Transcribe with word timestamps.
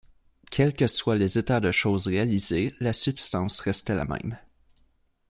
Quels 0.49 0.73
que 0.73 0.87
soient 0.87 1.15
les 1.15 1.37
états 1.37 1.59
de 1.59 1.71
choses 1.71 2.07
réalisés, 2.07 2.73
la 2.79 2.91
substance 2.91 3.59
reste 3.59 3.91
la 3.91 4.05
même. 4.05 4.35